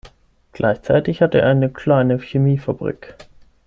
[0.51, 3.13] Gleichzeitig hatte er eine kleine Chemiefabrik.